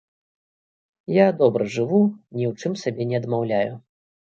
[1.17, 2.03] Я добра жыву,
[2.37, 3.73] ні ў чым сабе не адмаўляю.